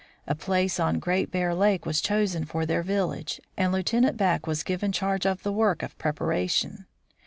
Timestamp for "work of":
5.53-5.95